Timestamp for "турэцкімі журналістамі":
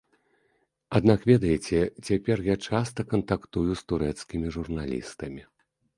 3.93-5.41